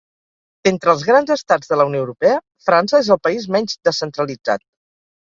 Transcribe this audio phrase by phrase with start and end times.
[0.67, 2.39] D'entre els grans estats de la Unió Europea,
[2.71, 4.65] França és el país menys descentralitzat.